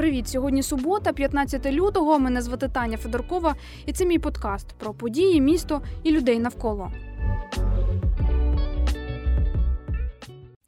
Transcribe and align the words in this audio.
Привіт! 0.00 0.28
Сьогодні 0.28 0.62
субота, 0.62 1.12
15 1.12 1.66
лютого. 1.66 2.18
Мене 2.18 2.42
звати 2.42 2.68
Таня 2.68 2.96
Федоркова, 2.96 3.54
і 3.86 3.92
це 3.92 4.06
мій 4.06 4.18
подкаст 4.18 4.66
про 4.78 4.94
події, 4.94 5.40
місто 5.40 5.82
і 6.02 6.10
людей 6.10 6.38
навколо. 6.38 6.90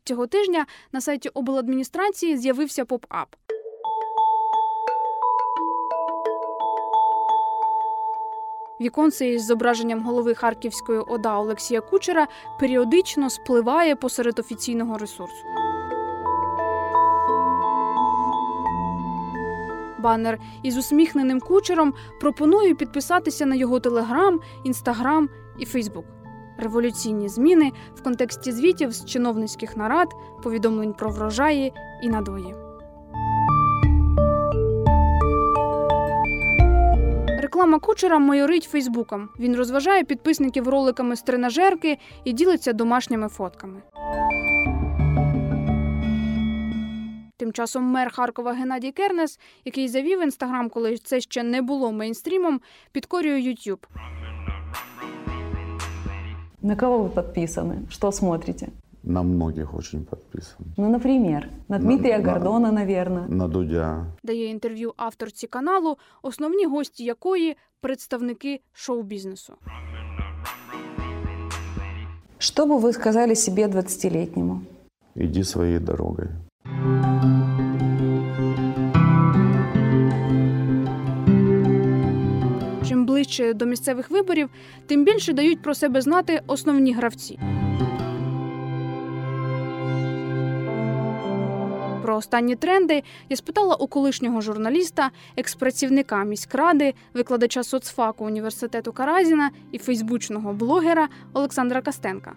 Цього 0.05 0.27
тижня 0.27 0.67
на 0.93 1.01
сайті 1.01 1.29
обладміністрації 1.29 2.37
з'явився 2.37 2.85
поп-ап. 2.85 3.27
Віконце 8.81 9.29
із 9.29 9.47
зображенням 9.47 10.03
голови 10.03 10.35
Харківської 10.35 10.99
ОДА 10.99 11.39
Олексія 11.39 11.81
Кучера 11.81 12.27
періодично 12.61 13.31
спливає 13.31 13.97
посеред 13.97 14.39
офіційного 14.39 14.99
ресурсу. 14.99 15.62
Банер 20.03 20.39
із 20.63 20.77
усміхненим 20.77 21.41
кучером 21.41 21.95
пропоную 22.21 22.77
підписатися 22.77 23.47
на 23.47 23.55
його 23.55 23.81
телеграм, 23.81 24.41
інстаграм 24.65 25.29
і 25.59 25.65
Фейсбук. 25.65 26.05
Революційні 26.59 27.29
зміни 27.29 27.73
в 27.95 28.03
контексті 28.03 28.53
звітів 28.53 28.93
з 28.93 29.05
чиновницьких 29.05 29.77
нарад, 29.77 30.09
повідомлень 30.43 30.93
про 30.93 31.11
врожаї 31.11 31.73
і 32.03 32.09
надої. 32.09 32.55
Реклама 37.43 37.79
кучера 37.79 38.19
майорить 38.19 38.65
Фейсбуком. 38.65 39.29
Він 39.39 39.57
розважає 39.57 40.05
підписників 40.05 40.69
роликами 40.69 41.17
з 41.17 41.23
тренажерки 41.23 41.99
і 42.25 42.33
ділиться 42.33 42.73
домашніми 42.73 43.29
фотками. 43.29 43.83
Тим 47.52 47.54
часом 47.54 47.84
мер 47.84 48.14
Харкова 48.14 48.54
Геннадій 48.54 48.92
Кернес, 48.92 49.40
який 49.66 49.88
завів 49.88 50.24
інстаграм, 50.24 50.70
коли 50.70 50.98
це 50.98 51.22
ще 51.22 51.44
не 51.44 51.62
було 51.62 51.92
мейнстрімом, 51.92 52.62
підкорює 52.92 53.40
Ютуб. 53.42 53.88
На 56.62 56.76
кого 56.76 56.98
вы 57.04 57.10
подписаны? 57.10 57.90
Что 57.90 58.12
смотрите? 58.12 58.68
На 59.04 59.22
многих 59.24 59.74
очень 59.76 60.06
подписан. 60.06 60.66
Ну, 60.78 60.90
например, 60.90 61.50
на 61.70 61.78
На- 61.80 61.84
Дмитрия 61.86 62.20
на- 62.20 62.32
Гордона, 62.34 62.72
наверное. 62.72 63.28
На 63.28 63.48
Дудя. 63.48 64.06
Дає 64.24 64.46
інтерв'ю 64.46 64.94
авторці 64.98 65.48
каналу, 65.48 65.98
основні 66.22 66.66
гості 66.66 67.04
якої 67.04 67.58
представники 67.82 68.62
шоу-бізнесу. 68.74 69.54
Что 72.40 72.66
бы 72.66 72.80
вы 72.80 72.94
сказали 72.94 73.36
себе 73.36 73.68
20-летнему? 73.68 74.60
Иди 75.16 75.44
своей 75.44 75.80
дорогой. 75.80 76.28
Ближче 83.33 83.55
до 83.55 83.67
місцевих 83.67 84.11
виборів, 84.11 84.51
тим 84.87 85.05
більше 85.05 85.33
дають 85.33 85.63
про 85.63 85.75
себе 85.75 86.01
знати 86.01 86.41
основні 86.47 86.93
гравці. 86.93 87.39
Про 92.03 92.17
останні 92.17 92.57
тренди 92.57 93.03
я 93.29 93.37
спитала 93.37 93.75
у 93.75 93.87
колишнього 93.87 94.41
журналіста, 94.41 95.11
експрацівника 95.37 96.25
міськради, 96.25 96.95
викладача 97.15 97.65
соцфаку 97.65 98.25
університету 98.25 98.93
Каразіна 98.93 99.51
і 99.73 99.79
фейсбучного 99.79 100.53
блогера 100.53 101.09
Олександра 101.33 101.83
Костенка. 101.83 102.35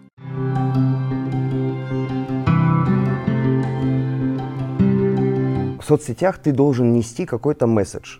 В 5.78 5.88
соцсетях 5.88 6.38
ты 6.38 6.52
должен 6.52 6.92
нести 6.92 7.26
какой-то 7.26 7.66
месседж. 7.66 8.18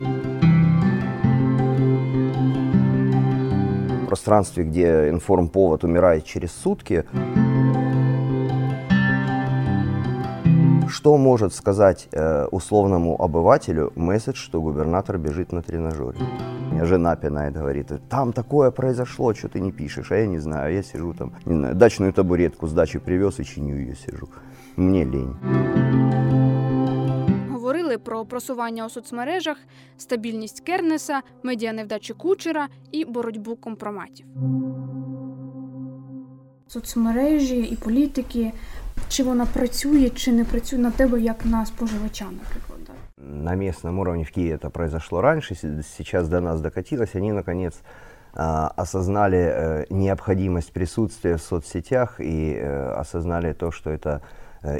Пространстве, 4.06 4.64
где 4.64 5.10
информповод 5.10 5.84
умирает 5.84 6.24
через 6.24 6.52
сутки, 6.52 7.04
что 10.88 11.18
может 11.18 11.52
сказать 11.52 12.08
э, 12.12 12.46
условному 12.46 13.20
обывателю 13.20 13.92
месседж, 13.96 14.36
что 14.36 14.62
губернатор 14.62 15.18
бежит 15.18 15.52
на 15.52 15.62
тренажере? 15.62 16.18
Жена 16.82 17.16
пинает, 17.16 17.54
говорит, 17.54 17.90
там 18.08 18.32
такое 18.32 18.70
произошло, 18.70 19.34
что 19.34 19.48
ты 19.48 19.60
не 19.60 19.72
пишешь, 19.72 20.10
а 20.10 20.16
я 20.16 20.26
не 20.26 20.38
знаю, 20.38 20.74
я 20.74 20.82
сижу 20.82 21.12
там, 21.12 21.32
не 21.44 21.54
знаю, 21.54 21.74
дачную 21.74 22.12
табуретку 22.12 22.66
с 22.66 22.72
дачи 22.72 22.98
привез 22.98 23.38
и 23.40 23.44
чиню 23.44 23.76
ее 23.76 23.94
сижу. 23.94 24.28
Мне 24.76 25.04
лень. 25.04 26.45
Говорили 27.65 27.97
про 27.97 28.25
просування 28.25 28.85
у 28.85 28.89
соцмережах, 28.89 29.57
стабільність 29.97 30.59
Кернеса, 30.59 31.21
медіаневдачі 31.43 32.13
кучера 32.13 32.67
і 32.91 33.05
боротьбу 33.05 33.55
компроматів. 33.55 34.25
Соцмережі 36.67 37.59
і 37.61 37.75
політики, 37.75 38.51
чи 39.09 39.23
вона 39.23 39.45
працює, 39.45 40.09
чи 40.09 40.31
не 40.31 40.43
працює 40.45 40.79
на 40.79 40.91
тебе 40.91 41.21
як 41.21 41.45
на 41.45 41.65
споживача, 41.65 42.25
наприклад. 42.25 42.79
да? 42.87 42.93
на 43.23 43.55
местном 43.55 43.99
уровне 43.99 44.23
в 44.23 44.31
Киеве 44.31 44.55
это 44.55 44.69
произошло 44.69 45.21
раньше, 45.21 45.55
се- 45.55 45.83
сейчас 45.83 46.29
до 46.29 46.41
нас 46.41 46.61
докатилось, 46.61 47.15
они 47.15 47.31
наконец 47.33 47.81
а, 48.33 48.67
осознали 48.77 49.37
э, 49.37 49.85
необходимость 49.89 50.73
присутствия 50.73 51.35
в 51.35 51.41
соцсетях 51.41 52.19
и 52.19 52.53
э, 52.55 53.01
осознали 53.01 53.53
то, 53.53 53.71
что 53.71 53.89
это 53.89 54.09
э, 54.09 54.19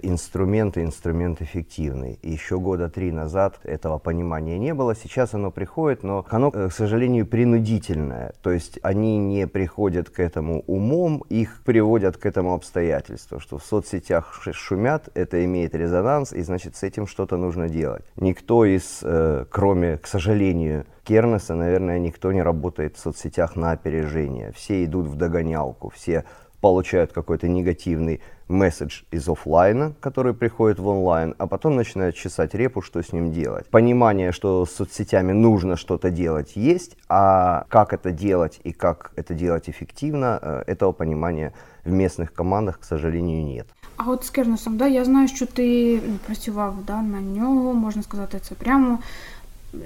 инструмент, 0.02 0.76
и 0.76 0.82
инструмент 0.82 1.42
эффективный. 1.42 2.18
Еще 2.22 2.58
года 2.58 2.88
три 2.88 3.12
назад 3.12 3.60
этого 3.64 3.98
понимания 3.98 4.58
не 4.58 4.74
было, 4.74 4.94
сейчас 4.94 5.34
оно 5.34 5.50
приходит, 5.50 6.02
но 6.02 6.24
оно, 6.28 6.50
э, 6.52 6.68
к 6.68 6.72
сожалению, 6.72 7.26
принудительное. 7.26 8.32
То 8.42 8.50
есть 8.50 8.78
они 8.82 9.18
не 9.18 9.46
приходят 9.46 10.10
к 10.10 10.20
этому 10.20 10.62
умом, 10.66 11.22
их 11.28 11.62
приводят 11.64 12.16
к 12.16 12.26
этому 12.26 12.54
обстоятельству, 12.54 13.40
что 13.40 13.58
в 13.58 13.64
соцсетях 13.64 14.42
шумят, 14.52 15.08
это 15.14 15.44
имеет 15.44 15.74
резонанс, 15.74 16.32
и 16.32 16.42
значит 16.42 16.76
с 16.76 16.82
этим 16.82 17.06
что-то 17.06 17.36
нужно 17.36 17.68
делать. 17.68 18.04
Никто 18.16 18.64
из, 18.64 19.00
э, 19.02 19.44
кроме, 19.50 19.98
к 19.98 20.06
сожалению, 20.06 20.84
Кернеса, 21.06 21.54
наверное, 21.54 22.00
никто 22.00 22.32
не 22.32 22.42
работает 22.42 22.96
в 22.96 23.00
соцсетях 23.00 23.54
на 23.54 23.70
опережение. 23.70 24.50
Все 24.52 24.84
идут 24.84 25.06
в 25.06 25.14
догонялку, 25.14 25.90
все 25.90 26.24
получают 26.60 27.12
какой-то 27.12 27.48
негативный 27.48 28.20
месседж 28.48 29.02
из 29.10 29.28
оффлайна, 29.28 29.92
который 30.00 30.34
приходит 30.34 30.78
в 30.78 30.86
онлайн, 30.86 31.34
а 31.38 31.46
потом 31.46 31.76
начинают 31.76 32.16
чесать 32.16 32.54
репу, 32.54 32.82
что 32.82 33.02
с 33.02 33.12
ним 33.12 33.32
делать. 33.32 33.66
Понимание, 33.70 34.32
что 34.32 34.64
с 34.64 34.72
соцсетями 34.72 35.32
нужно 35.32 35.76
что-то 35.76 36.10
делать, 36.10 36.52
есть, 36.56 36.96
а 37.08 37.64
как 37.68 37.92
это 37.92 38.10
делать 38.12 38.60
и 38.64 38.72
как 38.72 39.12
это 39.16 39.34
делать 39.34 39.68
эффективно, 39.68 40.38
э, 40.40 40.62
этого 40.66 40.92
понимания 40.92 41.52
в 41.84 41.92
местных 41.92 42.32
командах, 42.32 42.80
к 42.80 42.84
сожалению, 42.84 43.44
нет. 43.44 43.66
А 43.96 44.10
от 44.10 44.24
з 44.24 44.30
Кернесом, 44.30 44.76
да, 44.76 44.86
я 44.86 45.04
знаю, 45.04 45.28
ти 45.54 46.00
ну, 46.06 46.18
працював 46.26 46.74
да, 46.86 47.02
на 47.02 47.20
нього, 47.20 47.74
можна 47.74 48.02
сказати 48.02 48.38
це 48.38 48.54
прямо 48.54 48.98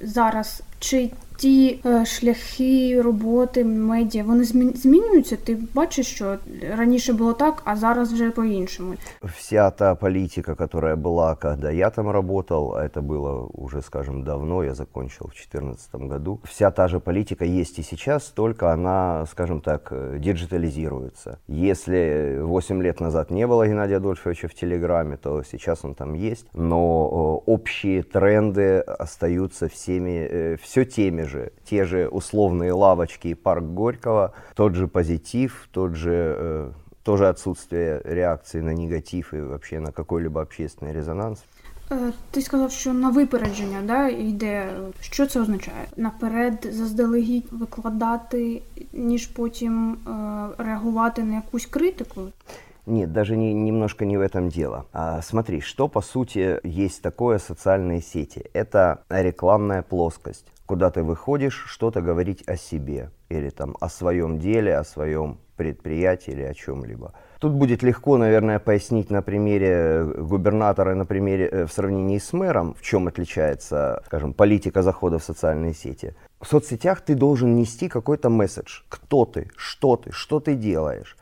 зараз 0.02 0.62
Чи 0.79 1.11
ті 1.37 1.79
е, 1.85 2.05
шляхи 2.05 3.01
роботи 3.01 3.65
медіа 3.65 4.23
вони 4.23 4.43
змін- 4.43 4.75
змінюються? 4.75 5.35
Ти 5.43 5.57
бачиш, 5.73 6.07
що 6.07 6.35
раніше 6.77 7.13
було 7.13 7.33
так, 7.33 7.61
а 7.65 7.75
зараз 7.75 8.13
вже 8.13 8.31
по-іншому. 8.31 8.93
Вся 9.23 9.69
та 9.69 9.95
политика, 9.95 10.55
которая 10.55 10.95
была, 10.95 11.35
когда 11.41 11.71
я 11.71 11.89
там 11.89 12.09
работал, 12.09 12.75
а 12.75 12.83
это 12.85 13.01
было 13.01 13.49
уже, 13.53 13.81
скажем, 13.81 14.23
давно, 14.23 14.63
я 14.63 14.73
закончил 14.73 15.27
в 15.27 15.35
2014 15.35 15.95
году, 15.95 16.39
вся 16.43 16.71
та 16.71 16.87
же 16.87 16.99
политика 16.99 17.45
есть 17.45 17.79
и 17.79 17.83
сейчас, 17.83 18.29
только 18.29 18.71
она, 18.73 19.25
скажем 19.25 19.61
так, 19.61 19.91
э, 19.91 20.19
диджитализируется. 20.19 21.37
Если 21.47 22.39
8 22.41 22.81
лет 22.81 23.01
назад 23.01 23.31
не 23.31 23.47
было 23.47 23.67
Геннадия 23.67 23.97
Адольфовича 23.97 24.47
в 24.47 24.53
Телеграме, 24.53 25.17
то 25.17 25.43
сейчас 25.43 25.85
он 25.85 25.93
там 25.95 26.13
есть, 26.13 26.45
но 26.53 27.41
э, 27.45 27.51
общие 27.51 28.03
тренды 28.03 28.79
остаются 28.79 29.67
всеми, 29.67 30.57
все 30.69 30.85
теми 30.85 31.23
же, 31.23 31.51
те 31.69 31.85
же 31.85 32.07
условные 32.07 32.73
лавочки 32.73 33.29
и 33.29 33.33
парк 33.35 33.63
Горького, 33.63 34.33
тот 34.55 34.75
же 34.75 34.87
позитив, 34.87 35.67
тот 35.71 35.95
же 35.95 36.35
э, 36.37 36.71
тоже 37.03 37.27
отсутствие 37.27 38.01
реакции 38.03 38.61
на 38.61 38.73
негатив 38.73 39.33
и 39.33 39.41
вообще 39.41 39.79
на 39.79 39.91
какой-либо 39.91 40.41
общественный 40.41 40.93
резонанс. 40.93 41.43
Е, 41.91 42.11
Ти 42.31 42.41
сказав, 42.41 42.71
що 42.71 42.93
на 42.93 43.09
випередження 43.09 43.81
да, 43.83 44.07
йде. 44.07 44.69
Що 45.01 45.25
це 45.27 45.41
означає? 45.41 45.87
Наперед 45.97 46.67
заздалегідь 46.71 47.47
викладати, 47.51 48.61
ніж 48.93 49.27
потім 49.27 49.93
е, 49.93 50.63
реагувати 50.63 51.23
на 51.23 51.35
якусь 51.35 51.65
критику. 51.65 52.21
Нет, 52.86 53.12
даже 53.12 53.36
не, 53.36 53.52
немножко 53.52 54.04
не 54.04 54.16
в 54.16 54.20
этом 54.20 54.48
дело. 54.48 54.86
А, 54.92 55.22
смотри, 55.22 55.60
что 55.60 55.88
по 55.88 56.00
сути 56.00 56.58
есть 56.66 57.02
такое 57.02 57.38
социальные 57.38 58.02
сети? 58.02 58.44
Это 58.52 59.02
рекламная 59.08 59.82
плоскость, 59.82 60.46
куда 60.66 60.90
ты 60.90 61.02
выходишь 61.02 61.64
что-то 61.66 62.00
говорить 62.00 62.42
о 62.48 62.56
себе 62.56 63.10
или 63.28 63.50
там 63.50 63.76
о 63.80 63.88
своем 63.88 64.38
деле, 64.38 64.76
о 64.76 64.84
своем 64.84 65.38
предприятии 65.56 66.30
или 66.30 66.42
о 66.42 66.54
чем-либо. 66.54 67.12
Тут 67.38 67.52
будет 67.52 67.82
легко, 67.82 68.16
наверное, 68.16 68.58
пояснить 68.58 69.10
на 69.10 69.20
примере 69.20 70.04
губернатора, 70.04 70.94
на 70.94 71.04
примере 71.04 71.48
э, 71.48 71.66
в 71.66 71.72
сравнении 71.72 72.18
с 72.18 72.32
мэром, 72.32 72.74
в 72.74 72.82
чем 72.82 73.08
отличается, 73.08 74.02
скажем, 74.06 74.32
политика 74.32 74.82
захода 74.82 75.18
в 75.18 75.24
социальные 75.24 75.74
сети. 75.74 76.14
В 76.40 76.46
соцсетях 76.46 77.02
ты 77.02 77.14
должен 77.14 77.56
нести 77.56 77.88
какой-то 77.88 78.30
месседж. 78.30 78.82
Кто 78.88 79.26
ты, 79.26 79.50
что 79.56 79.96
ты, 79.96 80.12
что 80.12 80.40
ты 80.40 80.54
делаешь. 80.54 81.16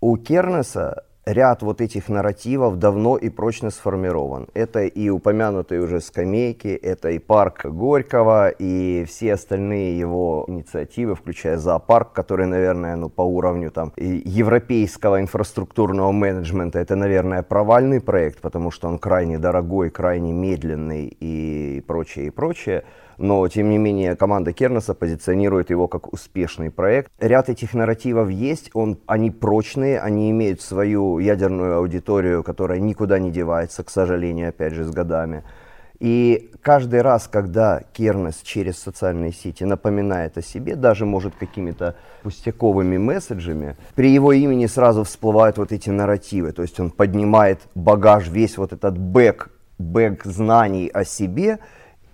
У 0.00 0.16
Кернеса 0.16 1.02
ряд 1.26 1.62
вот 1.62 1.80
этих 1.80 2.08
нарративов 2.08 2.78
давно 2.78 3.16
и 3.16 3.28
прочно 3.30 3.70
сформирован. 3.70 4.46
Это 4.54 4.84
и 4.84 5.08
упомянутые 5.08 5.80
уже 5.80 6.00
скамейки, 6.00 6.68
это 6.68 7.10
и 7.10 7.18
парк 7.18 7.66
Горького, 7.66 8.48
и 8.48 9.04
все 9.06 9.34
остальные 9.34 9.98
его 9.98 10.44
инициативы, 10.46 11.16
включая 11.16 11.58
зоопарк, 11.58 12.12
который, 12.12 12.46
наверное, 12.46 12.94
ну, 12.94 13.08
по 13.08 13.22
уровню 13.22 13.72
там, 13.72 13.92
европейского 13.96 15.20
инфраструктурного 15.20 16.12
менеджмента, 16.12 16.78
это, 16.78 16.94
наверное, 16.94 17.42
провальный 17.42 18.00
проект, 18.00 18.40
потому 18.40 18.70
что 18.70 18.86
он 18.86 18.98
крайне 19.00 19.38
дорогой, 19.40 19.90
крайне 19.90 20.32
медленный 20.32 21.16
и 21.18 21.82
прочее, 21.88 22.26
и 22.28 22.30
прочее 22.30 22.84
но 23.18 23.46
тем 23.48 23.68
не 23.68 23.78
менее 23.78 24.16
команда 24.16 24.52
Кернеса 24.52 24.94
позиционирует 24.94 25.70
его 25.70 25.88
как 25.88 26.12
успешный 26.12 26.70
проект. 26.70 27.10
Ряд 27.18 27.48
этих 27.48 27.74
нарративов 27.74 28.30
есть, 28.30 28.70
он, 28.74 28.98
они 29.06 29.30
прочные, 29.30 30.00
они 30.00 30.30
имеют 30.30 30.60
свою 30.60 31.18
ядерную 31.18 31.76
аудиторию, 31.76 32.42
которая 32.42 32.78
никуда 32.78 33.18
не 33.18 33.30
девается, 33.30 33.82
к 33.82 33.90
сожалению, 33.90 34.50
опять 34.50 34.72
же, 34.72 34.84
с 34.84 34.90
годами. 34.90 35.44
И 35.98 36.52
каждый 36.62 37.02
раз, 37.02 37.26
когда 37.26 37.82
Кернес 37.92 38.36
через 38.44 38.78
социальные 38.78 39.32
сети 39.32 39.64
напоминает 39.64 40.38
о 40.38 40.42
себе, 40.42 40.76
даже 40.76 41.04
может 41.04 41.34
какими-то 41.34 41.96
пустяковыми 42.22 42.98
месседжами, 42.98 43.76
при 43.96 44.12
его 44.12 44.32
имени 44.32 44.66
сразу 44.66 45.02
всплывают 45.02 45.58
вот 45.58 45.72
эти 45.72 45.90
нарративы. 45.90 46.52
То 46.52 46.62
есть 46.62 46.78
он 46.78 46.92
поднимает 46.92 47.62
багаж, 47.74 48.28
весь 48.28 48.58
вот 48.58 48.72
этот 48.72 48.96
бэк, 48.96 49.50
бэк 49.80 50.24
знаний 50.24 50.88
о 50.88 51.04
себе– 51.04 51.58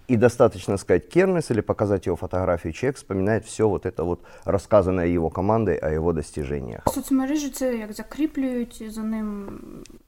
и 0.09 0.17
достаточно 0.17 0.77
сказать 0.77 1.09
Кернес 1.09 1.51
или 1.51 1.61
показать 1.61 2.07
его 2.07 2.17
фотографию, 2.17 2.73
человек 2.73 2.97
вспоминает 2.97 3.45
все 3.45 3.69
вот 3.69 3.87
это 3.87 4.05
вот 4.05 4.21
рассказанное 4.45 5.07
его 5.07 5.31
командой 5.31 5.77
о 5.77 5.91
его 5.91 6.13
достижениях. 6.13 6.83
Соцмережі 6.87 7.49
це 7.49 7.77
як 7.77 7.93
закріплюють 7.93 8.83
за 8.89 9.03
ним. 9.03 9.61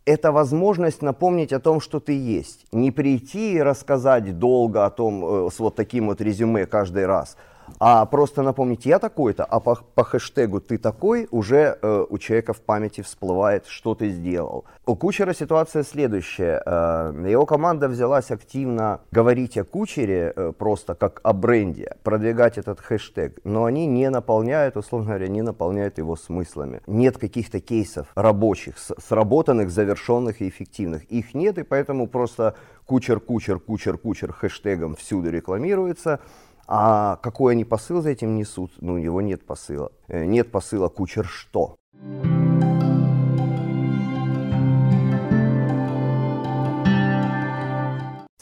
Это 0.07 0.33
возможность 0.33 1.03
напомнить 1.03 1.53
о 1.53 1.59
том, 1.59 1.81
что 1.81 1.99
ты 1.99 2.39
есть. 2.39 2.67
Не 2.73 2.93
прийти 2.93 3.53
и 3.53 3.63
рассказать 3.63 4.39
долго 4.39 4.85
о 4.85 4.91
том, 4.91 5.25
э, 5.25 5.51
с 5.51 5.59
вот 5.59 5.75
таким 5.75 6.07
вот 6.07 6.21
резюме 6.21 6.67
каждый 6.67 7.07
раз, 7.07 7.37
а 7.79 8.05
просто 8.07 8.43
напомнить, 8.43 8.87
я 8.87 8.99
такой-то, 8.99 9.45
а 9.45 9.61
по, 9.61 9.79
по 9.95 10.05
хэштегу 10.05 10.61
«ты 10.61 10.79
такой» 10.79 11.29
уже 11.31 11.79
э, 11.81 12.05
у 12.09 12.19
человека 12.19 12.53
в 12.53 12.61
памяти 12.61 13.03
всплывает, 13.03 13.67
что 13.67 13.95
ты 13.95 14.11
сделал. 14.11 14.65
У 14.87 14.97
Кучера 14.97 15.35
ситуация 15.35 15.83
следующая. 15.83 16.63
Э, 16.65 17.13
его 17.29 17.47
команда 17.47 17.89
взялась 17.89 18.31
активно 18.31 19.01
говорить 19.11 19.59
о 19.59 19.65
Кучере 19.65 20.33
э, 20.35 20.53
просто 20.57 20.95
как 20.95 21.21
о 21.23 21.33
бренде, 21.33 21.97
продвигать 22.03 22.59
этот 22.59 22.81
хэштег, 22.81 23.41
но 23.45 23.65
они 23.65 23.87
не 23.87 24.11
наполняют, 24.11 24.77
условно 24.77 25.09
говоря, 25.09 25.29
не 25.29 25.43
наполняют 25.43 25.99
его 25.99 26.17
смыслами. 26.17 26.81
Нет 26.87 27.19
каких-то 27.19 27.61
кейсов 27.61 28.07
рабочих, 28.15 28.77
сработанных, 28.79 29.71
завершенных 29.71 30.41
и 30.41 30.49
эффективных. 30.49 31.05
Их 31.05 31.35
нет, 31.35 31.59
и 31.59 31.63
поэтому 31.63 32.07
просто 32.07 32.55
Кучер, 32.87 33.21
Кучер, 33.21 33.59
Кучер, 33.59 33.99
Кучер 33.99 34.33
хэштегом 34.33 34.95
всюду 34.95 35.31
рекламируется– 35.31 36.21
а 36.69 37.17
какой 37.23 37.53
они 37.53 37.65
посыл 37.65 38.03
за 38.03 38.11
этим 38.11 38.37
несут? 38.37 38.73
Ну, 38.81 38.95
у 38.95 38.99
него 38.99 39.21
нет 39.21 39.47
посыла. 39.47 39.93
Э, 40.09 40.25
нет 40.25 40.51
посыла 40.51 40.89
кучер 40.89 41.25
что. 41.25 41.77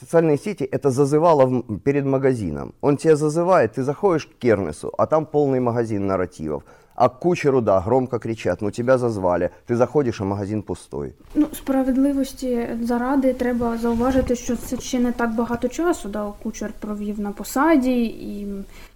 Социальные 0.01 0.39
сети 0.39 0.65
это 0.65 0.91
зазывало 0.91 1.63
перед 1.85 2.05
магазином. 2.05 2.75
Он 2.81 2.97
тебя 2.97 3.17
зазывает, 3.17 3.75
ты 3.75 3.83
заходишь 3.83 4.27
к 4.27 4.39
Кернесу, 4.39 4.93
а 4.97 5.07
там 5.07 5.27
полный 5.27 5.61
магазин 5.61 6.07
нарративов. 6.07 6.65
А 6.96 7.08
к 7.08 7.20
кучеру, 7.20 7.62
да, 7.62 7.80
громко 7.80 8.20
кричать, 8.20 8.62
ну 8.62 8.72
тебя 8.72 8.98
зазвали, 8.98 9.52
ти 9.66 9.76
заходиш, 9.76 10.22
а 10.22 10.26
магазин 10.26 10.62
пустой. 10.62 11.14
Ну, 11.36 11.48
справедливості 11.54 12.68
заради 12.82 13.34
треба 13.34 13.78
зауважити, 13.78 14.36
що 14.36 14.56
це 14.56 14.78
ще 14.80 15.00
не 15.00 15.12
так 15.12 15.36
багато 15.36 15.68
часу. 15.68 16.10
Да, 16.10 16.34
Кучер 16.44 16.74
провів 16.80 17.20
на 17.20 17.32
посаді 17.32 18.04
і 18.04 18.48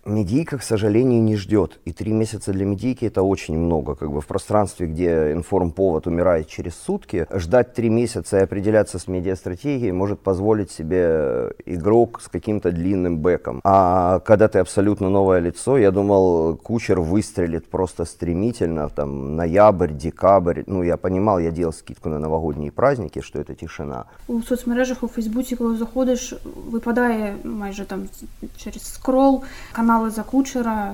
Медийка, 0.05 0.57
к 0.57 0.63
сожалению, 0.63 1.21
не 1.21 1.37
ждет. 1.37 1.79
И 1.85 1.93
три 1.93 2.11
месяца 2.11 2.51
для 2.51 2.65
медийки 2.65 3.05
это 3.05 3.21
очень 3.21 3.57
много. 3.57 3.95
Как 3.95 4.11
бы 4.11 4.19
в 4.19 4.25
пространстве, 4.25 4.87
где 4.87 5.31
информповод 5.31 6.07
умирает 6.07 6.47
через 6.47 6.75
сутки, 6.75 7.25
ждать 7.33 7.73
три 7.73 7.89
месяца 7.89 8.39
и 8.39 8.43
определяться 8.43 8.99
с 8.99 9.07
медиастратегией 9.07 9.93
может 9.93 10.19
позволить 10.19 10.71
себе 10.71 11.53
игрок 11.65 12.19
с 12.21 12.27
каким-то 12.27 12.71
длинным 12.71 13.19
бэком. 13.19 13.61
А 13.63 14.19
когда 14.19 14.49
ты 14.49 14.59
абсолютно 14.59 15.09
новое 15.09 15.39
лицо, 15.39 15.77
я 15.77 15.91
думал, 15.91 16.57
кучер 16.57 16.99
выстрелит 16.99 17.69
просто 17.69 17.86
стремительно, 18.05 18.89
там, 18.89 19.35
ноябрь, 19.35 19.91
декабрь. 19.91 20.63
Ну, 20.67 20.83
я 20.83 20.97
понимал, 20.97 21.39
я 21.39 21.51
делал 21.51 21.73
скидку 21.73 22.09
на 22.09 22.19
новогодние 22.19 22.71
праздники, 22.71 23.21
что 23.21 23.39
это 23.39 23.55
тишина. 23.55 24.05
У 24.27 24.41
соцмережах, 24.41 25.03
у 25.03 25.07
Фейсбуці, 25.07 25.55
коли 25.55 25.77
заходиш, 25.77 26.35
випадає 26.71 27.35
майже 27.43 27.85
там 27.85 28.09
через 28.57 28.93
скрол 28.93 29.43
канал 29.71 29.93
канали 29.93 30.09
за 30.09 30.23
кучера, 30.23 30.93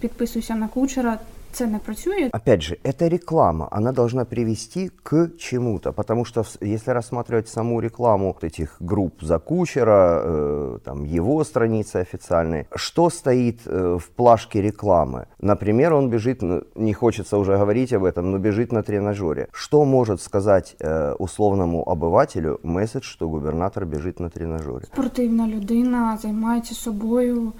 підписуйся 0.00 0.54
на 0.54 0.68
кучера. 0.68 1.18
Це 1.57 1.67
не 1.67 1.79
працює. 1.79 2.29
Опять 2.33 2.61
же, 2.61 2.77
это 2.83 3.09
реклама, 3.09 3.67
она 3.71 3.91
должна 3.91 4.25
привести 4.25 4.91
к 5.03 5.29
чему-то, 5.37 5.93
потому 5.93 6.25
что 6.25 6.45
если 6.61 6.93
рассматривать 6.93 7.47
саму 7.49 7.81
рекламу 7.81 8.35
этих 8.41 8.77
групп 8.79 9.23
за 9.23 9.39
кучера, 9.39 10.21
э, 10.23 10.79
там 10.83 11.03
его 11.03 11.43
страницы 11.43 11.95
официальные, 11.95 12.65
что 12.75 13.09
стоит 13.09 13.61
э, 13.65 13.97
в 13.97 14.09
плашке 14.15 14.61
рекламы? 14.61 15.25
Например, 15.39 15.93
он 15.93 16.09
бежит, 16.09 16.43
не 16.75 16.93
хочется 16.93 17.37
уже 17.37 17.57
говорить 17.57 17.93
об 17.93 18.03
этом, 18.03 18.31
но 18.31 18.37
бежит 18.37 18.71
на 18.71 18.83
тренажере. 18.83 19.47
Что 19.51 19.85
может 19.85 20.21
сказать 20.21 20.75
э, 20.79 21.13
условному 21.13 21.89
обывателю 21.89 22.59
месседж, 22.63 23.03
что 23.03 23.27
губернатор 23.29 23.85
бежит 23.85 24.19
на 24.19 24.29
тренажере? 24.29 24.85
Спортивна 24.93 25.47
людина 25.47 26.17
займається 26.21 26.75
собою. 26.75 27.53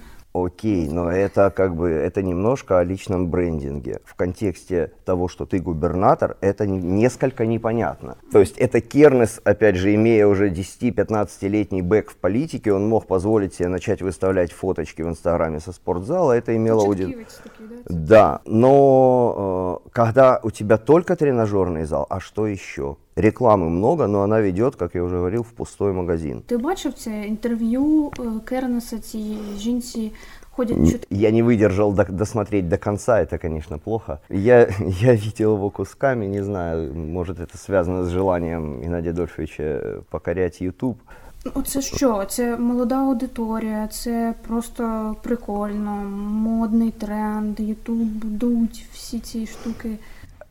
Окей, 0.45 0.87
но 0.87 1.11
это 1.11 1.49
как 1.49 1.75
бы 1.75 1.89
это 1.89 2.21
немножко 2.21 2.79
о 2.79 2.83
личном 2.83 3.29
брендинге. 3.29 4.01
В 4.05 4.15
контексте 4.15 4.91
того, 5.05 5.27
что 5.27 5.45
ты 5.45 5.59
губернатор, 5.59 6.37
это 6.41 6.67
несколько 6.67 7.45
непонятно. 7.45 8.17
То 8.31 8.39
есть 8.39 8.57
это 8.57 8.81
Кернес, 8.81 9.41
опять 9.43 9.75
же, 9.75 9.95
имея 9.95 10.27
уже 10.27 10.49
10-15-летний 10.49 11.81
бэк 11.81 12.11
в 12.11 12.15
политике, 12.17 12.73
он 12.73 12.87
мог 12.87 13.07
позволить 13.07 13.55
себе 13.55 13.69
начать 13.69 14.01
выставлять 14.01 14.51
фоточки 14.51 15.01
в 15.01 15.07
Инстаграме 15.07 15.59
со 15.59 15.71
спортзала. 15.71 16.33
Это 16.33 16.55
имело 16.55 16.83
аудиторию. 16.83 17.25
Да, 17.85 18.41
но 18.45 19.81
э, 19.85 19.89
когда 19.91 20.39
у 20.43 20.51
тебя 20.51 20.77
только 20.77 21.15
тренажерный 21.15 21.85
зал, 21.85 22.05
а 22.09 22.19
что 22.19 22.47
еще? 22.47 22.97
Рекламы 23.16 23.68
много, 23.68 24.06
но 24.06 24.22
она 24.22 24.40
ведет, 24.40 24.76
как 24.76 24.94
я 24.94 25.02
уже 25.02 25.16
говорил, 25.16 25.42
в 25.42 25.52
пустой 25.52 25.92
магазин. 25.92 26.42
Ти 26.46 26.56
бачив 26.56 26.92
це 26.92 27.26
інтерв'ю 27.26 28.10
Кернеса 28.44 28.98
цієї 28.98 29.58
жінці? 29.58 30.12
Ходят 30.54 31.06
я 31.10 31.30
не 31.30 31.42
выдержал 31.42 31.94
до, 31.94 32.04
досмотреть 32.04 32.68
до 32.68 32.76
конца, 32.76 33.22
это, 33.22 33.38
конечно, 33.38 33.78
плохо. 33.78 34.18
Я, 34.28 34.68
я 35.00 35.14
видел 35.14 35.54
его 35.54 35.70
кусками, 35.70 36.26
не 36.26 36.44
знаю, 36.44 36.94
может 36.94 37.40
это 37.40 37.56
связано 37.56 38.04
с 38.04 38.10
желанием 38.10 38.82
Геннадия 38.82 39.12
Адольфовича 39.12 40.02
покорять 40.10 40.60
YouTube. 40.60 40.96
Ну, 41.44 41.62
це 41.62 41.82
що? 41.82 42.24
Це 42.28 42.56
молода 42.56 42.96
аудиторія, 42.96 43.86
це 43.86 44.34
просто 44.48 45.16
прикольно, 45.22 45.90
модний 46.30 46.90
тренд, 46.90 47.60
Ютуб 47.60 48.24
дуть 48.24 48.84
всі 48.92 49.18
ці 49.20 49.46
штуки. 49.46 49.98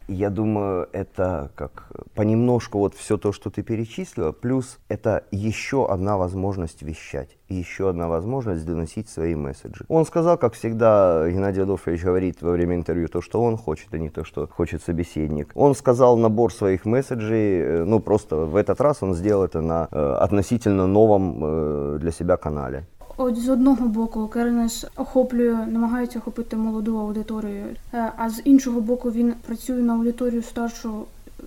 Я 0.08 0.30
думаю, 0.30 0.88
это 0.92 1.50
как 1.56 1.90
понемножку 2.14 2.78
вот 2.78 2.94
все 2.94 3.16
то, 3.16 3.32
что 3.32 3.50
ты 3.50 3.62
перечислила, 3.62 4.30
плюс 4.30 4.78
это 4.88 5.24
еще 5.32 5.90
одна 5.90 6.16
возможность 6.16 6.82
вещать, 6.82 7.36
еще 7.48 7.90
одна 7.90 8.06
возможность 8.06 8.64
доносить 8.64 9.08
свои 9.08 9.34
месседжи. 9.34 9.84
Он 9.88 10.06
сказал, 10.06 10.38
как 10.38 10.54
всегда, 10.54 11.28
Геннадий 11.28 11.62
Адольфович 11.62 12.04
говорит 12.04 12.40
во 12.40 12.52
время 12.52 12.76
интервью 12.76 13.08
то, 13.08 13.20
что 13.20 13.42
он 13.42 13.56
хочет, 13.56 13.92
а 13.94 13.98
не 13.98 14.08
то, 14.08 14.22
что 14.24 14.46
хочет 14.46 14.80
собеседник. 14.80 15.50
Он 15.56 15.74
сказал 15.74 16.16
набор 16.16 16.52
своих 16.52 16.84
месседжей, 16.84 17.60
э, 17.60 17.84
ну 17.84 17.98
просто 17.98 18.36
в 18.36 18.54
этот 18.54 18.80
раз 18.80 19.02
он 19.02 19.14
сделал 19.14 19.42
это 19.42 19.60
на 19.60 19.88
э, 19.90 20.16
относительно 20.20 20.86
новом 20.86 21.40
э, 21.42 21.98
для 21.98 22.12
себя 22.12 22.36
канале. 22.36 22.86
От 23.17 23.37
з 23.37 23.49
одного 23.49 23.87
боку 23.87 24.27
Кернес 24.27 24.85
охоплює, 24.95 25.65
намагається 25.67 26.19
охопити 26.19 26.55
молоду 26.55 26.97
аудиторію, 26.97 27.65
е, 27.93 28.11
а 28.17 28.29
з 28.29 28.41
іншого 28.45 28.81
боку 28.81 29.11
він 29.11 29.33
працює 29.47 29.81
на 29.81 29.93
аудиторію 29.93 30.43
старшу 30.43 31.05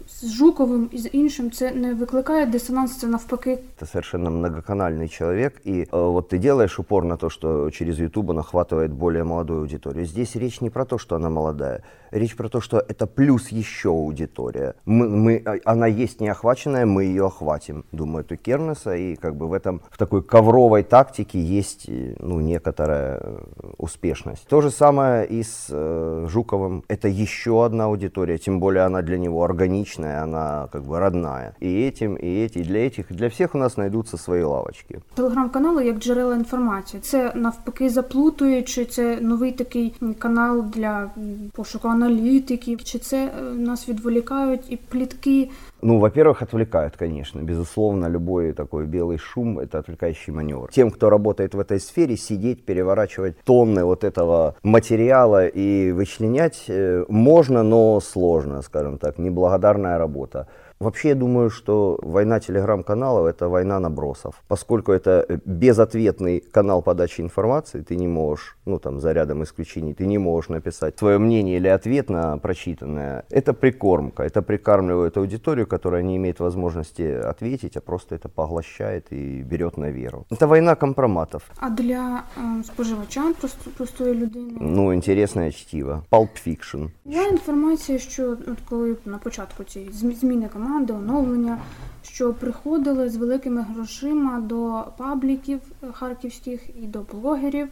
з 0.08 0.32
Жуковим 0.32 0.88
і 0.92 0.98
з 0.98 1.08
іншим 1.12 1.50
це 1.50 1.70
не 1.70 1.94
викликає 1.94 2.46
дисонанс, 2.46 2.96
це 2.98 3.06
навпаки. 3.06 3.58
Ты 3.80 3.86
совершенно 3.86 4.30
многоканальный 4.30 5.08
человек, 5.08 5.60
и 5.66 5.86
э, 5.92 6.10
вот 6.10 6.28
ты 6.28 6.38
делаешь 6.38 6.78
упор 6.78 7.04
на 7.04 7.16
то, 7.16 7.30
что 7.30 7.70
через 7.70 7.98
YouTube 7.98 8.30
он 8.30 8.38
охватывает 8.38 8.90
более 8.92 9.24
молодую 9.24 9.60
аудиторию. 9.60 10.06
Здесь 10.06 10.36
речь 10.36 10.60
не 10.60 10.70
про 10.70 10.84
то, 10.84 10.98
что 10.98 11.16
она 11.16 11.30
молодая, 11.30 11.82
речь 12.14 12.36
про 12.36 12.48
то, 12.48 12.60
что 12.60 12.78
это 12.78 13.06
плюс 13.06 13.48
еще 13.48 13.88
аудитория. 13.88 14.74
Мы, 14.84 15.08
мы, 15.08 15.42
а, 15.44 15.58
она 15.64 15.86
есть 15.86 16.20
неохваченная, 16.20 16.86
мы 16.86 17.04
ее 17.04 17.26
охватим, 17.26 17.84
думает 17.92 18.32
у 18.32 18.36
Кернеса, 18.36 18.94
и 18.94 19.16
как 19.16 19.36
бы 19.36 19.48
в 19.48 19.52
этом, 19.52 19.80
в 19.90 19.98
такой 19.98 20.22
ковровой 20.22 20.82
тактике 20.82 21.40
есть 21.40 21.88
э, 21.88 22.14
ну, 22.20 22.40
некоторая 22.40 23.18
э, 23.20 23.38
успешность. 23.78 24.46
То 24.48 24.60
же 24.60 24.70
самое 24.70 25.26
и 25.26 25.42
с 25.42 25.66
э, 25.70 26.26
Жуковым. 26.28 26.84
Это 26.88 27.08
еще 27.08 27.64
одна 27.64 27.84
аудитория, 27.84 28.38
тем 28.38 28.60
более 28.60 28.84
она 28.84 29.02
для 29.02 29.18
него 29.18 29.42
органичная, 29.42 30.22
она 30.22 30.68
как 30.72 30.84
бы 30.84 30.98
родная. 30.98 31.54
И 31.60 31.82
этим, 31.82 32.14
и 32.14 32.44
эти, 32.44 32.58
и 32.58 32.62
для 32.62 32.86
этих, 32.86 33.10
и 33.10 33.14
для 33.14 33.28
всех 33.28 33.54
у 33.54 33.58
нас 33.58 33.76
найдутся 33.76 34.16
свои 34.16 34.42
лавочки. 34.42 35.00
Телеграм-канали 35.14 35.86
як 35.86 35.98
джерела 35.98 36.34
інформації. 36.34 37.00
Це 37.00 37.32
навпаки 37.34 37.88
заплутує, 37.88 38.62
чи 38.62 38.84
це 38.84 39.18
новий 39.20 39.52
такий 39.52 39.94
м, 40.02 40.14
канал 40.14 40.62
для 40.62 41.10
м, 41.16 41.50
пошуку 41.54 41.88
аналітиків, 41.98 42.84
чи 42.84 42.98
це 42.98 43.16
е, 43.26 43.42
нас 43.42 43.88
відволікають 43.88 44.60
і 44.68 44.76
плітки. 44.76 45.50
Ну, 45.82 45.98
во-первых, 45.98 46.42
отвлекают, 46.42 46.96
конечно. 46.96 47.42
Безусловно, 47.42 48.08
любой 48.08 48.52
такой 48.52 48.86
белый 48.86 49.18
шум – 49.18 49.60
это 49.60 49.78
отвлекающий 49.78 50.34
маневр. 50.34 50.70
Тем, 50.70 50.90
кто 50.90 51.10
работает 51.10 51.54
в 51.54 51.58
этой 51.58 51.80
сфере, 51.80 52.16
сидеть, 52.16 52.64
переворачивать 52.64 53.34
тонны 53.44 53.84
вот 53.84 54.04
этого 54.04 54.54
материала 54.62 55.46
и 55.46 55.92
вычленять 55.92 56.64
э, 56.68 57.04
можно, 57.08 57.62
но 57.62 58.00
сложно, 58.00 58.62
скажем 58.62 58.98
так, 58.98 59.18
неблагодарная 59.18 59.98
работа. 59.98 60.46
Вообще, 60.80 61.08
я 61.08 61.14
думаю, 61.14 61.50
что 61.50 61.98
война 62.02 62.40
телеграм-каналов – 62.40 63.34
это 63.34 63.48
война 63.48 63.78
набросов. 63.80 64.34
Поскольку 64.48 64.92
это 64.92 65.24
э, 65.28 65.38
безответный 65.44 66.40
канал 66.40 66.82
подачи 66.82 67.20
информации, 67.22 67.80
ты 67.80 67.96
не 67.96 68.08
можешь, 68.08 68.56
ну 68.66 68.78
там 68.78 69.00
за 69.00 69.12
рядом 69.12 69.42
исключений, 69.42 69.94
ты 69.94 70.06
не 70.06 70.18
можешь 70.18 70.50
написать 70.50 70.98
свое 70.98 71.18
мнение 71.18 71.56
или 71.58 71.68
ответ 71.68 72.10
на 72.10 72.36
прочитанное. 72.38 73.22
Это 73.30 73.52
прикормка, 73.52 74.24
это 74.24 74.42
прикармливает 74.42 75.16
аудиторию, 75.16 75.66
которая 75.66 76.02
не 76.02 76.16
имеет 76.16 76.40
возможности 76.40 77.02
ответить, 77.30 77.76
а 77.76 77.80
просто 77.80 78.16
это 78.16 78.28
поглощает 78.28 79.12
и 79.12 79.42
берет 79.42 79.78
на 79.78 79.90
веру. 79.90 80.26
Это 80.30 80.46
война 80.46 80.74
компроматов. 80.74 81.42
А 81.60 81.70
для 81.70 82.22
е, 82.38 82.64
споживача, 82.64 83.32
просто 83.40 83.70
простої 83.76 84.14
людини, 84.14 84.52
Ну, 84.60 84.92
интересное 84.92 85.52
чтиво. 85.52 86.02
Pulp 86.10 86.28
Fiction. 86.46 86.88
Є 87.04 87.22
інформація, 87.30 87.98
що 87.98 88.30
от 88.30 88.58
коли 88.68 88.96
на 89.04 89.18
початку 89.18 89.64
цієї 89.64 89.90
змі- 89.90 90.14
зміни 90.14 90.48
команди, 90.52 90.64
оновлення, 90.94 91.58
що 92.02 92.34
приходили 92.34 93.08
з 93.08 93.16
великими 93.16 93.62
грошима 93.62 94.40
до 94.40 94.84
пабліків 94.96 95.60
е, 95.82 95.86
харківських 95.92 96.76
і 96.82 96.86
до 96.86 97.00
блогерів, 97.00 97.68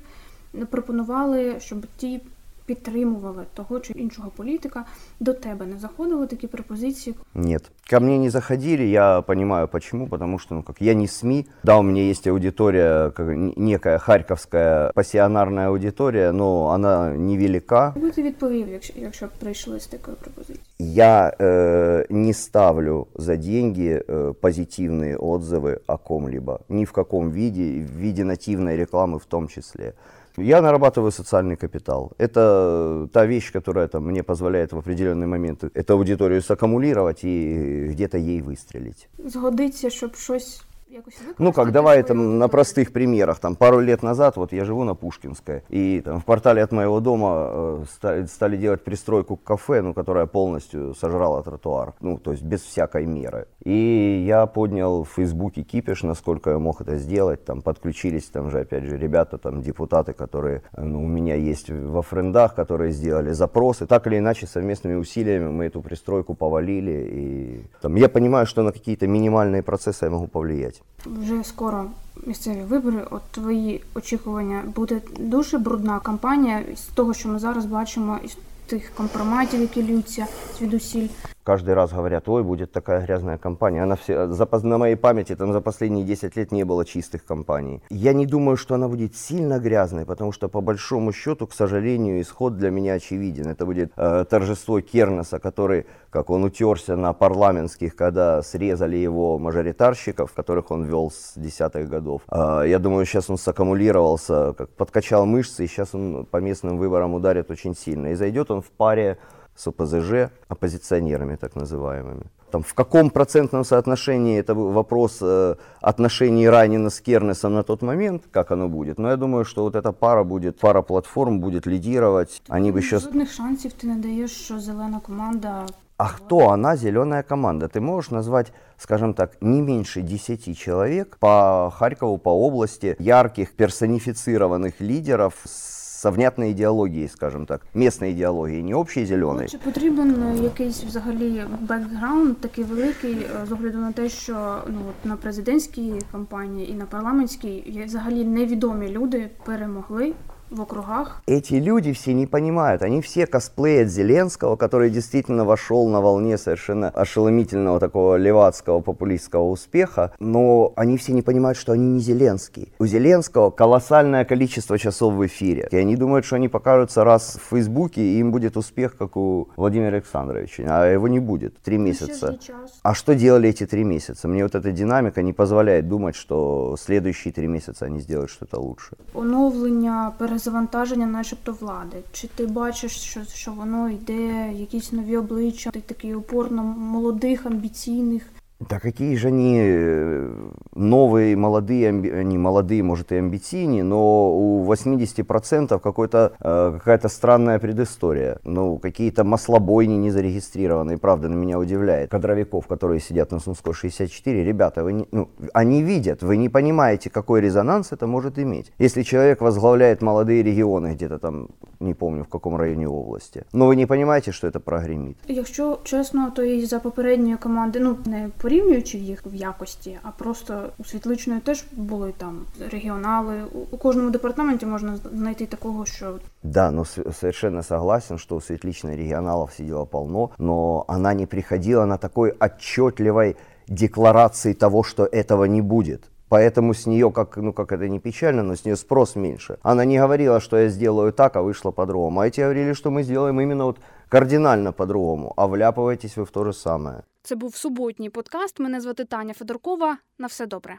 е, 0.55 0.65
пропонували, 0.65 1.61
щоб 1.61 1.87
ті 1.97 2.21
підтримували 2.67 3.45
того 3.55 3.81
чи 3.81 3.93
іншого 3.93 4.31
політика. 4.37 4.85
До 5.21 5.33
тебе 5.35 5.67
не 5.67 5.79
заходили 5.79 6.27
такі 6.27 6.47
пропозиції. 6.47 7.17
Нет. 7.35 7.71
Ко 7.91 8.01
мне 8.01 8.19
не 8.19 8.31
заходили, 8.31 8.85
я 8.85 9.21
понимаю 9.23 9.69
почему, 9.69 10.07
потому 10.09 10.39
что, 10.39 10.55
ну, 10.55 10.63
как 10.63 10.81
я 10.83 10.95
не 10.95 11.07
СМИ, 11.09 11.47
да, 11.65 11.79
у 11.79 11.83
меня 11.83 12.03
есть 12.03 12.27
аудитория, 12.27 13.11
как, 13.11 13.29
н- 13.29 13.53
некая 13.57 13.99
харьковская 13.99 14.93
пассионарная 14.95 15.67
аудитория, 15.69 16.33
но 16.33 16.67
она 16.69 17.11
невелика. 17.11 17.91
Що 17.97 18.01
би 18.01 18.11
ти 18.11 18.23
відповів, 18.23 18.69
якщо, 18.69 18.93
якщо 18.97 19.27
б 19.27 19.31
прийшли 19.41 19.81
з 19.81 19.87
такою 19.87 20.17
пропозицією? 20.17 20.63
Я 20.79 21.33
э, 21.39 22.07
не 22.11 22.33
ставлю 22.35 23.07
за 23.15 23.37
деньги 23.37 24.05
э, 24.09 24.33
позитивные 24.41 25.17
отзывы 25.17 25.79
о 25.87 25.97
ком-либо, 25.99 26.59
ни 26.69 26.85
в 26.85 26.93
каком 26.93 27.31
виде, 27.33 27.63
и 27.63 27.81
в 27.81 27.97
виде 27.99 28.25
нативной 28.25 28.77
рекламы 28.77 29.19
в 29.19 29.25
том 29.25 29.49
числе. 29.49 29.93
Я 30.38 30.62
нарабатываю 30.62 31.12
социальный 31.12 31.56
капитал. 31.56 32.12
Это 32.20 33.08
та 33.12 33.26
вещь, 33.26 33.52
которая 33.52 33.88
там, 33.88 34.06
мне 34.06 34.24
позволяет 34.24 34.72
в 34.72 34.78
определенный 34.78 35.28
момент 35.28 35.64
эту 35.64 35.94
аудиторию 35.94 36.42
саккумулировать 36.42 37.24
и 37.24 37.88
где-то 37.92 38.18
ей 38.18 38.42
выстрелить. 38.42 39.10
Згодиться, 39.26 39.90
щоб 39.90 40.16
щось 40.16 40.62
якось 40.90 41.14
використати? 41.14 41.44
Ну 41.44 41.52
как, 41.52 41.72
давай 41.72 42.04
там 42.04 42.38
на 42.38 42.48
простых 42.48 42.92
примерах. 42.94 43.40
Там 43.40 43.56
пару 43.56 43.82
лет 43.82 44.04
назад, 44.04 44.38
вот 44.38 44.54
я 44.54 44.66
живу 44.66 44.84
на 44.84 44.96
Пушкинской, 44.96 45.62
и 45.70 46.02
там 46.06 46.20
в 46.20 46.24
портале 46.24 46.64
от 46.64 46.72
моего 46.72 47.00
дома 47.00 47.50
э, 47.52 47.86
ста- 47.92 48.28
стали 48.28 48.58
делать 48.58 48.84
пристройку 48.84 49.36
к 49.36 49.44
кафе, 49.44 49.82
ну, 49.82 49.94
которая 49.94 50.26
полностью 50.28 50.94
сожрала 50.96 51.42
тротуар, 51.44 51.94
ну, 52.02 52.18
то 52.18 52.32
есть 52.32 52.44
без 52.44 52.62
всякой 52.62 53.06
меры. 53.06 53.46
И 53.66 53.72
я 54.17 54.47
поднял 54.47 55.03
в 55.05 55.09
Фейсбуке 55.09 55.63
кипиш, 55.63 56.03
насколько 56.03 56.51
я 56.51 56.59
мог 56.59 56.81
это 56.81 56.97
сделать, 56.99 57.45
там 57.45 57.63
подключились 57.63 58.25
там 58.25 58.51
же, 58.51 58.61
опять 58.61 58.85
же, 58.85 58.99
ребята, 58.99 59.39
там 59.39 59.63
депутаты, 59.63 60.13
которые, 60.13 60.63
э, 60.73 60.83
ну, 60.83 61.05
у 61.05 61.07
меня 61.07 61.35
есть 61.35 61.71
во 61.71 62.03
френдах, 62.03 62.55
которые 62.55 62.93
сделали 62.93 63.33
запросы. 63.33 63.87
Так 63.87 64.07
или 64.07 64.19
иначе, 64.19 64.47
совместными 64.47 64.95
усилиями 64.95 65.49
мы 65.49 65.65
эту 65.67 65.83
пристройку 65.83 66.35
повалили, 66.35 67.11
и 67.13 67.61
там, 67.81 67.97
я 67.97 68.09
понимаю, 68.09 68.47
что 68.47 68.63
на 68.63 68.73
какие-то 68.73 69.07
минимальные 69.07 69.63
процессы 69.63 70.05
я 70.05 70.11
могу 70.11 70.27
повлиять. 70.27 70.83
Вже 71.07 71.45
скоро 71.45 71.85
місцеві 72.27 72.63
вибори. 72.63 73.07
От 73.11 73.23
твої 73.31 73.83
очікування 73.95 74.63
буде 74.77 75.01
дуже 75.21 75.59
брудна 75.59 76.01
кампанія 76.01 76.63
з 76.77 76.83
того, 76.83 77.15
що 77.15 77.29
ми 77.29 77.39
зараз 77.39 77.67
бачимо, 77.67 78.19
із 78.25 78.37
тих 78.67 78.91
компроматів, 78.95 79.61
які 79.61 79.93
льються 79.93 80.27
звідусіль. 80.59 81.09
каждый 81.48 81.76
раз 81.76 81.94
говорят, 81.94 82.28
ой, 82.28 82.44
будет 82.44 82.74
такая 82.74 83.02
грязная 83.06 83.38
компания. 83.38 83.84
Она 83.84 83.96
все, 83.96 84.28
за, 84.28 84.48
на 84.64 84.78
моей 84.78 84.98
памяти 84.98 85.36
там 85.36 85.54
за 85.54 85.62
последние 85.62 86.04
10 86.04 86.36
лет 86.36 86.52
не 86.52 86.66
было 86.66 86.84
чистых 86.84 87.24
компаний. 87.24 87.82
Я 87.90 88.14
не 88.14 88.26
думаю, 88.26 88.58
что 88.58 88.76
она 88.76 88.88
будет 88.90 89.16
сильно 89.16 89.58
грязной, 89.58 90.06
потому 90.06 90.34
что 90.34 90.50
по 90.50 90.60
большому 90.60 91.14
счету, 91.14 91.48
к 91.48 91.54
сожалению, 91.54 92.20
исход 92.20 92.58
для 92.58 92.70
меня 92.70 92.96
очевиден. 92.96 93.48
Это 93.48 93.66
будет 93.66 93.92
э, 93.96 94.26
торжество 94.30 94.82
Кернеса, 94.82 95.40
который, 95.40 95.86
как 96.10 96.30
он 96.30 96.44
утерся 96.44 96.98
на 96.98 97.14
парламентских, 97.14 97.96
когда 97.96 98.42
срезали 98.42 98.98
его 98.98 99.40
мажоритарщиков, 99.40 100.34
которых 100.34 100.72
он 100.72 100.84
вел 100.84 101.12
с 101.12 101.32
десятых 101.38 101.88
годов. 101.88 102.24
Э, 102.30 102.64
я 102.68 102.78
думаю, 102.78 103.06
сейчас 103.06 103.30
он 103.30 103.38
саккумулировался, 103.38 104.54
как 104.58 104.70
подкачал 104.70 105.26
мышцы, 105.26 105.64
и 105.64 105.68
сейчас 105.68 105.96
он 105.96 106.26
по 106.26 106.42
местным 106.42 106.78
выборам 106.78 107.14
ударит 107.14 107.52
очень 107.52 107.74
сильно. 107.74 108.08
И 108.08 108.16
зайдет 108.16 108.52
он 108.52 108.62
в 108.62 108.70
паре 108.78 109.18
с 109.58 109.68
ОПЗЖ, 109.68 110.30
оппозиционерами 110.48 111.36
так 111.36 111.56
называемыми. 111.56 112.28
Там, 112.52 112.64
в 112.64 112.74
каком 112.74 113.10
процентном 113.10 113.66
соотношении 113.66 114.40
это 114.40 114.56
вопрос 114.56 115.18
э, 115.22 115.56
отношений 115.82 116.48
Ранина 116.48 116.90
с 116.90 117.02
Кернесом 117.02 117.54
на 117.54 117.64
тот 117.64 117.82
момент, 117.82 118.24
как 118.32 118.52
оно 118.52 118.70
будет. 118.70 119.00
Но 119.00 119.10
я 119.10 119.18
думаю, 119.18 119.44
что 119.44 119.64
вот 119.64 119.76
эта 119.76 119.92
пара 119.92 120.24
будет, 120.24 120.58
пара 120.60 120.82
платформ 120.82 121.42
будет 121.42 121.66
лидировать. 121.66 122.42
Они 122.48 122.72
бы 122.72 122.82
сейчас... 122.82 123.04
Жодних 123.04 123.32
шансів 123.32 123.74
ти 123.74 123.88
не 123.88 123.96
даєш, 123.96 124.32
що 124.32 124.60
зелена 124.60 125.00
команда 125.06 125.66
А 125.98 126.10
кто 126.10 126.50
она, 126.50 126.76
зеленая 126.76 127.24
команда? 127.24 127.68
Ты 127.68 127.82
можешь 127.82 128.12
назвать, 128.12 128.54
скажем 128.78 129.14
так, 129.14 129.42
не 129.42 129.62
меньше 129.62 130.02
10 130.02 130.58
человек 130.58 131.18
по 131.20 131.74
Харькову, 131.76 132.20
по 132.20 132.30
области, 132.30 132.96
ярких, 133.00 133.56
персонифицированных 133.56 134.80
лидеров 134.80 135.34
с 135.44 135.77
внятной 136.06 136.52
ідеології, 136.52 137.08
скажем 137.08 137.46
так, 137.46 137.62
местной 137.76 138.12
ідеології, 138.12 138.64
не 138.64 138.76
общей 138.76 139.06
зеленої. 139.06 139.48
Чи 139.48 139.58
потрібен 139.58 140.24
е, 140.24 140.44
якийсь 140.44 140.84
взагалі 140.84 141.44
бекграунд 141.62 142.38
такий 142.38 142.64
великий 142.64 143.14
е, 143.14 143.46
з 143.50 143.52
огляду 143.52 143.78
на 143.78 143.92
те, 143.92 144.10
що 144.10 144.58
ну 144.68 144.80
на 145.04 145.16
президентській 145.16 145.94
кампанії 146.12 146.72
і 146.72 146.74
на 146.74 146.86
парламентській 146.86 147.84
взагалі 147.86 148.26
невідомі 148.26 148.90
люди 148.90 149.30
перемогли 149.46 150.14
в 150.50 150.62
округах. 150.62 151.22
Эти 151.26 151.56
люди 151.56 151.94
все 151.94 152.14
не 152.14 152.26
понимают, 152.26 152.82
они 152.82 153.02
все 153.02 153.28
косплеят 153.28 153.90
Зеленского, 153.90 154.56
который 154.56 154.90
действительно 154.90 155.46
вошел 155.46 155.88
на 155.90 156.02
волне 156.02 156.38
совершенно 156.38 156.90
ошеломительного 156.90 157.80
такого 157.80 158.16
левацкого 158.16 158.82
популистского 158.82 159.50
успеха, 159.50 160.14
но 160.20 160.74
они 160.76 160.98
все 160.98 161.14
не 161.14 161.22
понимают, 161.22 161.58
что 161.58 161.74
они 161.74 161.88
не 161.88 162.00
Зеленский. 162.00 162.72
У 162.80 162.86
Зеленского 162.86 163.50
колоссальное 163.50 164.26
количество 164.26 164.78
часов 164.78 165.14
в 165.14 165.26
эфире, 165.26 165.68
и 165.72 165.78
они 165.78 165.96
думают, 165.96 166.26
что 166.26 166.38
они 166.38 166.48
покажутся 166.48 167.04
раз 167.04 167.40
в 167.42 167.50
Фейсбуке, 167.50 168.02
и 168.02 168.20
им 168.20 168.32
будет 168.32 168.58
успех, 168.58 168.98
как 168.98 169.18
у 169.18 169.50
Владимира 169.58 169.96
Александровича, 169.98 170.64
а 170.68 170.86
его 170.86 171.08
не 171.08 171.20
будет 171.20 171.58
три 171.62 171.78
месяца. 171.78 172.38
А 172.84 172.94
что 172.94 173.16
делали 173.16 173.50
эти 173.50 173.66
три 173.66 173.84
месяца? 173.84 174.28
Мне 174.28 174.44
вот 174.44 174.56
эта 174.56 174.72
динамика 174.72 175.22
не 175.22 175.34
позволяет 175.34 175.88
думать, 175.88 176.16
что 176.16 176.76
следующие 176.80 177.34
три 177.34 177.48
месяца 177.48 177.86
они 177.86 178.00
сделают 178.00 178.32
что-то 178.32 178.60
лучше. 178.60 178.96
Оновлення, 179.14 180.14
перезавантаження, 180.37 181.07
начебто 181.07 181.53
влади. 181.61 181.97
Чи 182.13 182.29
ти 182.29 182.47
бачиш, 182.47 182.93
що, 182.93 183.25
що 183.25 183.53
воно 183.53 183.91
йде, 183.91 184.53
якісь 184.53 184.93
нові 184.93 185.17
обличчя, 185.17 185.71
ти 185.71 185.81
такий 185.81 186.15
опорно 186.15 186.63
молодих, 186.63 187.47
амбіційних 187.47 188.23
да 188.60 188.80
какие 188.80 189.16
же 189.16 189.28
они 189.28 189.60
э, 189.62 190.50
новые, 190.74 191.36
молодые, 191.36 191.90
они 191.90 192.38
молодые, 192.40 192.82
может, 192.82 193.12
и 193.12 193.16
амбициини, 193.16 193.84
но 193.84 194.32
у 194.36 194.66
80% 194.66 195.80
какой-то, 195.80 196.34
э, 196.40 196.72
какая-то 196.80 197.08
странная 197.08 197.60
предыстория. 197.60 198.40
Ну, 198.44 198.80
какие-то 198.80 199.24
маслобойни 199.24 199.94
не 199.94 200.10
зарегистрированные, 200.10 200.98
правда, 200.98 201.30
на 201.30 201.36
меня 201.36 201.60
удивляет. 201.60 202.10
Кадровиков, 202.10 202.66
которые 202.66 203.00
сидят 203.00 203.32
на 203.32 203.40
Сумской 203.40 203.74
64, 203.74 204.44
ребята, 204.44 204.84
вы 204.84 204.94
не, 204.94 205.08
ну, 205.12 205.30
они 205.54 205.84
видят, 205.84 206.24
вы 206.24 206.38
не 206.38 206.50
понимаете, 206.50 207.12
какой 207.12 207.42
резонанс 207.42 207.92
это 207.92 208.08
может 208.08 208.40
иметь. 208.40 208.72
Если 208.80 209.04
человек 209.04 209.42
возглавляет 209.42 210.02
молодые 210.02 210.42
регионы 210.42 210.94
где-то 210.94 211.20
там, 211.20 211.50
не 211.80 211.94
помню, 211.94 212.24
в 212.24 212.30
каком 212.30 212.58
районе 212.58 212.88
области, 212.88 213.44
но 213.54 213.68
вы 213.68 213.76
не 213.76 213.86
понимаете, 213.86 214.32
что 214.32 214.48
это 214.48 214.60
прогремит. 214.60 215.18
Якщо 215.28 215.78
чесно, 215.84 216.32
то 216.36 216.44
і 216.44 216.66
за 216.66 216.80
попередньої 216.80 217.38
команди, 217.38 217.80
ну 217.80 217.98
не 218.06 218.30
порівнюючи 218.47 218.99
їх 218.99 219.23
в 219.27 219.35
якості, 219.35 219.99
а 220.03 220.11
просто 220.19 220.69
у 220.79 220.85
світличної 220.85 221.41
теж 221.41 221.65
були 221.73 222.13
там 222.19 222.39
регіонали. 222.73 223.35
У- 223.53 223.59
У 223.75 223.79
кожному 223.79 224.11
департаменті 224.11 224.67
можна 224.67 224.97
знайти 225.15 225.47
такого, 225.47 225.87
що 225.87 226.15
Да, 226.43 226.71
но 226.71 226.85
с- 226.85 226.99
совершенно 227.21 227.63
согласен, 227.63 228.19
что 228.19 228.37
у 228.37 228.41
Светличной 228.41 228.97
регионалов 228.97 229.53
сидела 229.53 229.85
полно, 229.85 230.29
но 230.39 230.85
она 230.89 231.15
не 231.15 231.27
приходила 231.27 231.87
на 231.87 231.97
такой 231.97 232.31
отчетливой 232.41 233.37
декларации 233.69 234.53
того, 234.55 234.83
что 234.83 235.05
этого 235.05 235.45
не 235.45 235.63
будет. 235.63 236.01
Поэтому 236.31 236.71
с 236.71 236.87
нее, 236.87 237.11
как, 237.11 237.37
ну 237.37 237.53
как 237.53 237.73
это 237.73 237.89
не 237.89 237.99
печально, 237.99 238.43
но 238.43 238.53
с 238.55 238.65
нее 238.65 238.77
спрос 238.77 239.17
меньше. 239.17 239.57
Она 239.63 239.85
не 239.85 239.99
говорила, 240.01 240.41
что 240.41 240.57
я 240.57 240.69
сделаю 240.71 241.13
так, 241.13 241.37
а 241.37 241.43
вышло 241.43 241.73
по-другому. 241.73 242.21
А 242.21 242.27
эти 242.27 242.41
говорили, 242.41 242.73
что 242.75 242.91
мы 242.91 243.03
сделаем 243.03 243.39
именно 243.41 243.65
вот 243.65 243.77
кардинально 244.10 244.74
по-другому, 244.74 245.34
а 245.38 245.48
вляпываетесь 245.48 246.18
вы 246.18 246.24
в 246.26 246.32
то 246.32 246.44
же 246.44 246.54
самое. 246.54 247.04
це 247.24 247.36
був 247.36 247.56
суботній 247.56 248.10
подкаст. 248.10 248.60
Мене 248.60 248.82
звати 248.82 249.06
Таня 249.06 249.34
Федоркова. 249.34 249.98
На 250.18 250.28
все 250.28 250.46
добре. 250.46 250.78